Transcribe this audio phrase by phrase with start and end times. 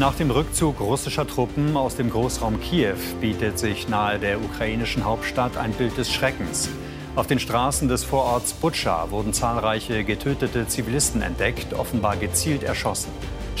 [0.00, 5.58] Nach dem Rückzug russischer Truppen aus dem Großraum Kiew bietet sich nahe der ukrainischen Hauptstadt
[5.58, 6.70] ein Bild des Schreckens.
[7.16, 13.10] Auf den Straßen des Vororts Butscha wurden zahlreiche getötete Zivilisten entdeckt, offenbar gezielt erschossen.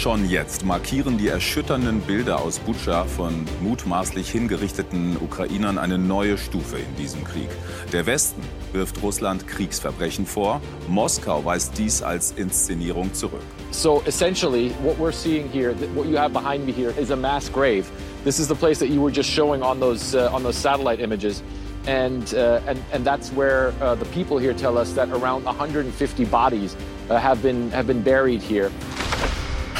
[0.00, 6.78] Schon jetzt markieren die erschütternden Bilder aus Butscha von mutmaßlich hingerichteten Ukrainern eine neue Stufe
[6.78, 7.50] in diesem Krieg.
[7.92, 8.40] Der Westen
[8.72, 13.42] wirft Russland Kriegsverbrechen vor, Moskau weist dies als Inszenierung zurück.
[13.72, 17.52] So essentially, what we're seeing here, what you have behind me here, is a mass
[17.52, 17.84] grave.
[18.24, 21.02] This is the place that you were just showing on those uh, on those satellite
[21.02, 21.42] images.
[21.86, 26.24] And, uh, and, and that's where uh, the people here tell us that around 150
[26.26, 26.76] bodies
[27.08, 28.70] uh, have, been, have been buried here.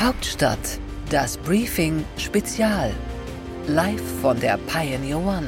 [0.00, 2.90] Hauptstadt, das Briefing Spezial.
[3.66, 5.46] Live von der Pioneer One.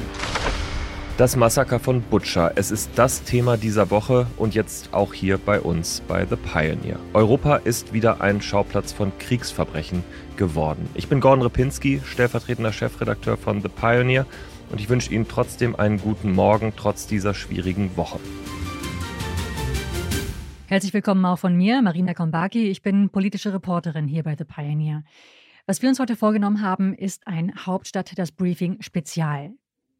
[1.17, 2.51] Das Massaker von Butcher.
[2.53, 6.99] Es ist das Thema dieser Woche und jetzt auch hier bei uns bei The Pioneer.
[7.13, 10.03] Europa ist wieder ein Schauplatz von Kriegsverbrechen
[10.37, 10.87] geworden.
[10.93, 14.27] Ich bin Gordon Repinski, stellvertretender Chefredakteur von The Pioneer
[14.69, 18.19] und ich wünsche Ihnen trotzdem einen guten Morgen trotz dieser schwierigen Woche.
[20.73, 22.67] Herzlich willkommen auch von mir, Marina Kombaki.
[22.67, 25.03] Ich bin politische Reporterin hier bei The Pioneer.
[25.67, 29.51] Was wir uns heute vorgenommen haben, ist ein Hauptstadt das Briefing Spezial.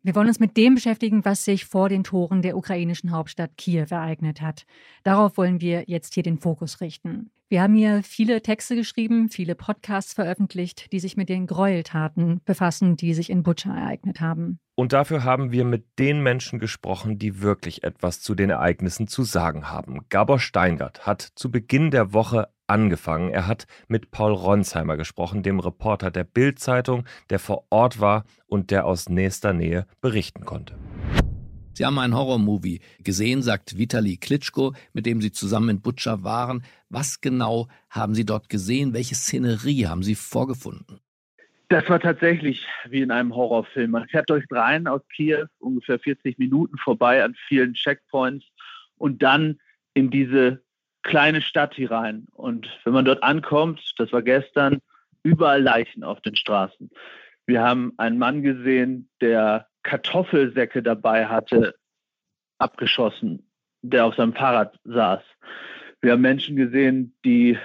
[0.01, 3.85] Wir wollen uns mit dem beschäftigen, was sich vor den Toren der ukrainischen Hauptstadt Kiew
[3.91, 4.65] ereignet hat.
[5.03, 7.29] Darauf wollen wir jetzt hier den Fokus richten.
[7.53, 12.97] Wir haben hier viele Texte geschrieben, viele Podcasts veröffentlicht, die sich mit den Gräueltaten befassen,
[12.97, 14.57] die sich in Butscha ereignet haben.
[14.73, 19.21] Und dafür haben wir mit den Menschen gesprochen, die wirklich etwas zu den Ereignissen zu
[19.21, 19.99] sagen haben.
[20.09, 23.29] Gabor Steingart hat zu Beginn der Woche angefangen.
[23.29, 28.71] Er hat mit Paul Ronsheimer gesprochen, dem Reporter der Bild-Zeitung, der vor Ort war und
[28.71, 30.75] der aus nächster Nähe berichten konnte.
[31.73, 36.63] Sie haben einen Horrormovie gesehen, sagt Vitali Klitschko, mit dem Sie zusammen in Butscha waren.
[36.89, 38.93] Was genau haben Sie dort gesehen?
[38.93, 40.99] Welche Szenerie haben Sie vorgefunden?
[41.69, 43.91] Das war tatsächlich wie in einem Horrorfilm.
[43.91, 48.45] Man fährt durch rein aus Kiew, ungefähr 40 Minuten vorbei an vielen Checkpoints
[48.97, 49.59] und dann
[49.95, 50.61] in diese
[51.01, 52.27] kleine Stadt hier rein.
[52.31, 54.79] Und wenn man dort ankommt, das war gestern,
[55.23, 56.91] überall Leichen auf den Straßen.
[57.45, 61.75] Wir haben einen Mann gesehen, der Kartoffelsäcke dabei hatte,
[62.57, 63.49] abgeschossen,
[63.81, 65.21] der auf seinem Fahrrad saß.
[66.01, 67.57] Wir haben Menschen gesehen, die,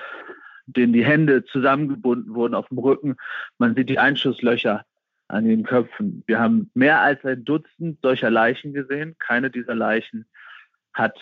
[0.66, 3.16] denen die Hände zusammengebunden wurden auf dem Rücken.
[3.58, 4.84] Man sieht die Einschusslöcher
[5.28, 6.24] an den Köpfen.
[6.26, 9.16] Wir haben mehr als ein Dutzend solcher Leichen gesehen.
[9.18, 10.26] Keine dieser Leichen
[10.92, 11.18] hat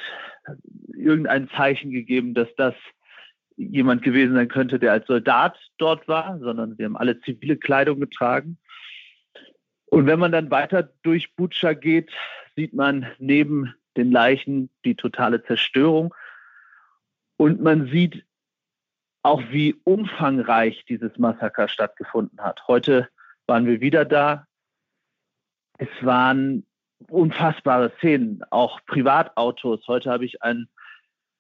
[0.95, 2.75] irgendein Zeichen gegeben, dass das
[3.57, 8.01] jemand gewesen sein könnte, der als Soldat dort war, sondern sie haben alle zivile Kleidung
[8.01, 8.59] getragen.
[9.87, 12.11] Und wenn man dann weiter durch Butscha geht,
[12.57, 16.15] sieht man neben den Leichen die totale Zerstörung.
[17.37, 18.25] Und man sieht
[19.23, 22.67] auch, wie umfangreich dieses Massaker stattgefunden hat.
[22.69, 23.09] Heute
[23.47, 24.47] waren wir wieder da.
[25.79, 26.65] Es waren
[27.09, 29.87] unfassbare Szenen, auch Privatautos.
[29.87, 30.69] Heute habe ich ein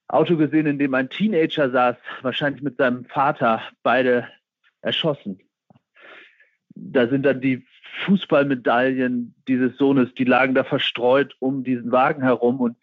[0.08, 4.28] Auto gesehen, in dem ein Teenager saß, wahrscheinlich mit seinem Vater, beide
[4.82, 5.40] erschossen.
[6.74, 7.66] Da sind dann die
[8.04, 12.76] Fußballmedaillen dieses Sohnes, die lagen da verstreut um diesen Wagen herum und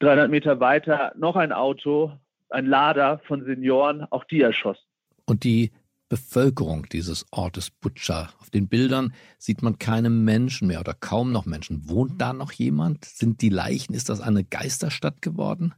[0.00, 2.12] 300 Meter weiter noch ein Auto,
[2.50, 4.84] ein Lader von Senioren, auch die erschossen.
[5.24, 5.72] Und die
[6.08, 8.30] Bevölkerung dieses Ortes Butscha.
[8.40, 11.88] Auf den Bildern sieht man keine Menschen mehr oder kaum noch Menschen.
[11.88, 13.04] Wohnt da noch jemand?
[13.04, 13.92] Sind die Leichen?
[13.92, 15.74] Ist das eine Geisterstadt geworden?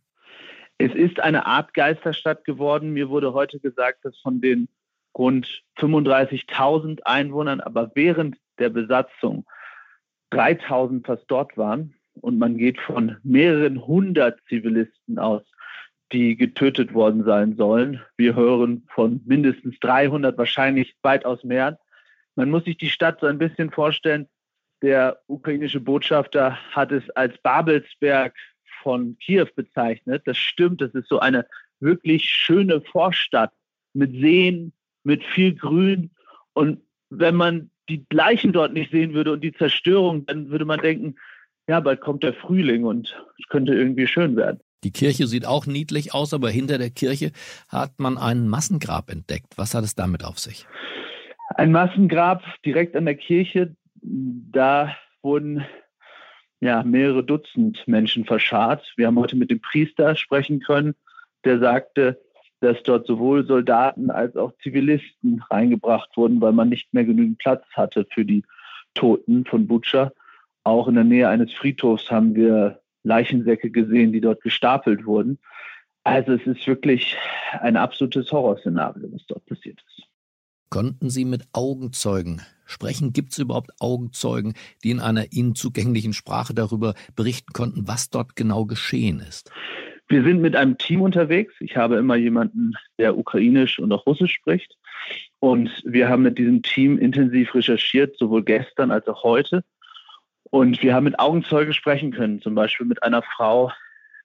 [0.77, 2.93] Es ist eine Art Geisterstadt geworden.
[2.93, 4.69] Mir wurde heute gesagt, dass von den
[5.17, 9.45] rund 35.000 Einwohnern, aber während der Besatzung
[10.33, 11.95] 3.000 fast dort waren.
[12.21, 15.43] Und man geht von mehreren hundert Zivilisten aus,
[16.13, 18.01] die getötet worden sein sollen.
[18.17, 21.79] Wir hören von mindestens 300, wahrscheinlich weitaus mehr.
[22.35, 24.29] Man muss sich die Stadt so ein bisschen vorstellen.
[24.83, 28.35] Der ukrainische Botschafter hat es als Babelsberg
[28.83, 30.23] von Kiew bezeichnet.
[30.27, 31.47] Das stimmt, das ist so eine
[31.81, 33.53] wirklich schöne Vorstadt
[33.93, 34.73] mit Seen,
[35.05, 36.11] mit viel Grün.
[36.53, 40.81] Und wenn man die Leichen dort nicht sehen würde und die Zerstörung, dann würde man
[40.81, 41.17] denken,
[41.69, 44.61] ja, bald kommt der Frühling und es könnte irgendwie schön werden.
[44.85, 47.33] Die Kirche sieht auch niedlich aus, aber hinter der Kirche
[47.69, 49.55] hat man ein Massengrab entdeckt.
[49.57, 50.67] Was hat es damit auf sich?
[51.57, 53.75] Ein Massengrab direkt an der Kirche.
[54.03, 55.65] Da wurden
[56.61, 58.93] ja, mehrere Dutzend Menschen verscharrt.
[58.97, 60.95] Wir haben heute mit dem Priester sprechen können,
[61.45, 62.21] der sagte,
[62.61, 67.65] dass dort sowohl Soldaten als auch Zivilisten reingebracht wurden, weil man nicht mehr genügend Platz
[67.73, 68.45] hatte für die
[68.95, 70.13] Toten von Butscha.
[70.65, 75.39] Auch in der Nähe eines Friedhofs haben wir Leichensäcke gesehen, die dort gestapelt wurden.
[76.05, 77.17] Also es ist wirklich
[77.61, 80.07] ein absolutes Horrorszenario, was dort passiert ist.
[80.71, 83.13] Konnten Sie mit Augenzeugen sprechen?
[83.13, 88.37] Gibt es überhaupt Augenzeugen, die in einer Ihnen zugänglichen Sprache darüber berichten konnten, was dort
[88.37, 89.51] genau geschehen ist?
[90.09, 91.55] Wir sind mit einem Team unterwegs.
[91.61, 94.77] Ich habe immer jemanden, der ukrainisch und auch russisch spricht.
[95.39, 99.65] Und wir haben mit diesem Team intensiv recherchiert, sowohl gestern als auch heute.
[100.45, 103.71] Und wir haben mit Augenzeugen sprechen können, zum Beispiel mit einer Frau,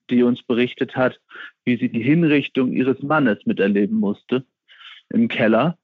[0.10, 1.20] die uns berichtet hat,
[1.66, 4.46] wie sie die Hinrichtung ihres Mannes miterleben musste
[5.10, 5.78] im Keller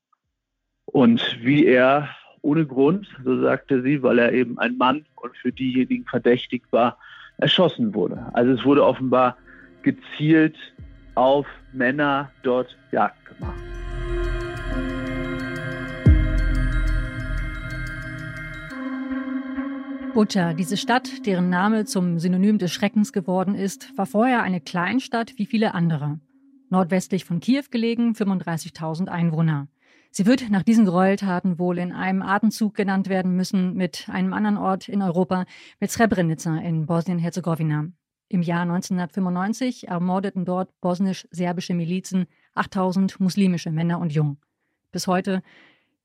[0.85, 2.09] und wie er
[2.41, 6.97] ohne Grund, so sagte sie, weil er eben ein Mann und für diejenigen verdächtig war,
[7.37, 8.29] erschossen wurde.
[8.33, 9.37] Also es wurde offenbar
[9.83, 10.55] gezielt
[11.15, 13.59] auf Männer dort Jagd gemacht.
[20.13, 25.33] Bucha, diese Stadt, deren Name zum Synonym des Schreckens geworden ist, war vorher eine Kleinstadt
[25.37, 26.19] wie viele andere.
[26.69, 29.67] Nordwestlich von Kiew gelegen, 35.000 Einwohner.
[30.11, 34.57] Sie wird nach diesen Gräueltaten wohl in einem Atemzug genannt werden müssen mit einem anderen
[34.57, 35.45] Ort in Europa,
[35.79, 37.89] mit Srebrenica in Bosnien-Herzegowina.
[38.31, 44.37] Im Jahr 1995 ermordeten dort bosnisch-serbische Milizen 8000 muslimische Männer und Jungen.
[44.91, 45.41] Bis heute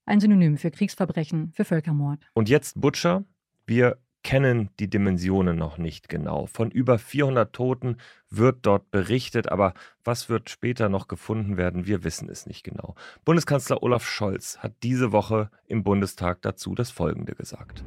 [0.06, 2.26] ein Synonym für Kriegsverbrechen, für Völkermord.
[2.32, 3.24] Und jetzt Butcher.
[3.66, 6.46] Wir kennen die Dimensionen noch nicht genau.
[6.46, 7.98] Von über 400 Toten
[8.30, 12.94] wird dort berichtet, aber was wird später noch gefunden werden, wir wissen es nicht genau.
[13.26, 17.84] Bundeskanzler Olaf Scholz hat diese Woche im Bundestag dazu das Folgende gesagt.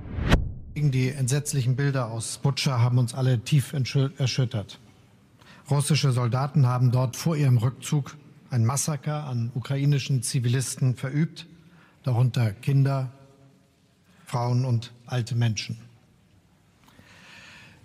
[0.79, 4.79] Die entsetzlichen Bilder aus Butscha haben uns alle tief erschüttert.
[5.71, 8.15] Russische Soldaten haben dort vor ihrem Rückzug
[8.51, 11.47] ein Massaker an ukrainischen Zivilisten verübt,
[12.03, 13.11] darunter Kinder,
[14.27, 15.79] Frauen und alte Menschen.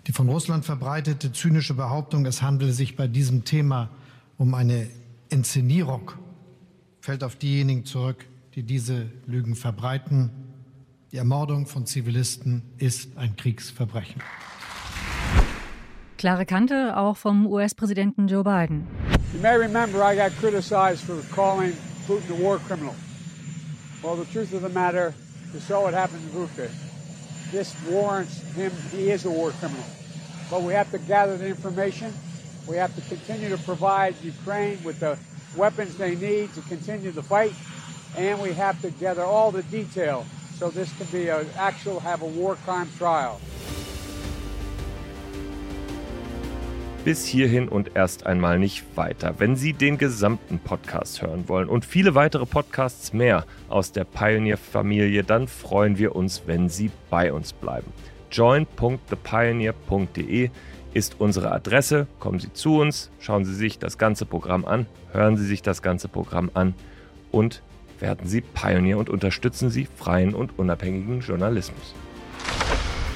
[0.05, 3.89] Die von Russland verbreitete zynische Behauptung, es handele sich bei diesem Thema
[4.37, 4.87] um eine
[5.29, 6.11] Inszenierung,
[7.01, 10.29] fällt auf diejenigen zurück, die diese Lügen verbreiten.
[11.13, 14.19] Die Ermordung von Zivilisten ist ein Kriegsverbrechen.
[16.17, 18.87] Klare Kante auch vom US-Präsidenten Joe Biden.
[19.31, 21.77] You may remember I got criticized for calling
[22.07, 22.95] Putin a war criminal.
[24.01, 25.13] Well, the truth of the matter
[25.55, 26.67] is so what happened in Vuka
[27.51, 29.85] this warrants him, he is a war criminal.
[30.49, 32.11] But we have to gather the information.
[32.67, 35.19] We have to continue to provide Ukraine with the
[35.55, 37.53] weapons they need to continue the fight.
[38.17, 40.25] And we have to gather all the detail
[40.63, 43.37] so this can be an actual, have a war crime trial.
[47.03, 49.35] Bis hierhin und erst einmal nicht weiter.
[49.37, 55.25] Wenn Sie den gesamten Podcast hören wollen und viele weitere Podcasts mehr aus der Pioneer-Familie,
[55.25, 57.91] dann freuen wir uns, wenn Sie bei uns bleiben.
[58.31, 60.49] join.thepioneer.de
[60.93, 62.07] ist unsere Adresse.
[62.21, 65.81] Kommen Sie zu uns, schauen Sie sich das ganze Programm an, hören Sie sich das
[65.81, 66.73] ganze Programm an
[67.31, 67.61] und
[67.99, 71.93] werden Sie Pioneer und unterstützen Sie freien und unabhängigen Journalismus.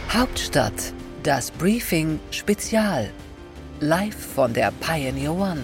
[0.09, 0.93] Hauptstadt,
[1.23, 3.09] das Briefing Spezial
[3.79, 5.61] live von der Pioneer One.